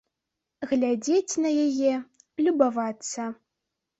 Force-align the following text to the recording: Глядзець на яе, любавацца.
Глядзець 0.71 1.39
на 1.43 1.51
яе, 1.67 1.93
любавацца. 2.47 3.29